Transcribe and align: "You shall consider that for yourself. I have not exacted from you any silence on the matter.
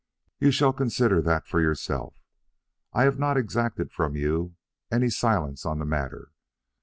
"You 0.39 0.49
shall 0.49 0.73
consider 0.73 1.21
that 1.21 1.45
for 1.45 1.61
yourself. 1.61 2.23
I 2.91 3.03
have 3.03 3.19
not 3.19 3.37
exacted 3.37 3.91
from 3.91 4.15
you 4.15 4.55
any 4.91 5.11
silence 5.11 5.63
on 5.63 5.77
the 5.77 5.85
matter. 5.85 6.31